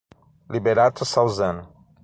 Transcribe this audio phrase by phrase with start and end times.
[0.49, 1.69] Liberato Salzano